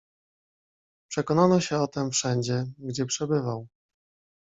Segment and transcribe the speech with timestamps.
[1.11, 3.67] "Przekonano się o tem wszędzie, gdzie przebywał."